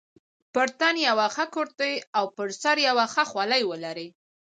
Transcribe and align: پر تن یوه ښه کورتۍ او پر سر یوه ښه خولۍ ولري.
پر 0.53 0.67
تن 0.79 0.95
یوه 1.07 1.27
ښه 1.35 1.45
کورتۍ 1.53 1.93
او 2.17 2.25
پر 2.35 2.49
سر 2.61 2.77
یوه 2.87 3.05
ښه 3.13 3.23
خولۍ 3.31 3.61
ولري. 3.65 4.07